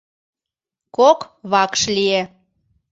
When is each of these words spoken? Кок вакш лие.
Кок 0.95 1.19
вакш 1.51 1.81
лие. 1.95 2.21